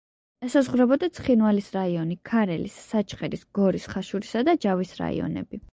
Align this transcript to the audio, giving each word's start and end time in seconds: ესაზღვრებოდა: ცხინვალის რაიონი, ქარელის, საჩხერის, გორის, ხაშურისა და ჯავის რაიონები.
ესაზღვრებოდა: 0.45 1.09
ცხინვალის 1.17 1.69
რაიონი, 1.77 2.19
ქარელის, 2.31 2.81
საჩხერის, 2.95 3.47
გორის, 3.61 3.89
ხაშურისა 3.95 4.47
და 4.51 4.61
ჯავის 4.67 5.01
რაიონები. 5.05 5.67